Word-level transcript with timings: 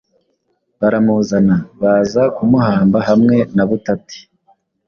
baramuzana 0.79 1.55
baza 1.81 2.23
kumuhamba 2.35 2.97
hamwe 3.07 3.35
na 3.55 3.63
butati 3.69 4.17